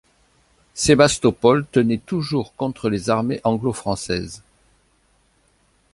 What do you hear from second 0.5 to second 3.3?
Sébastopol tenait toujours contre les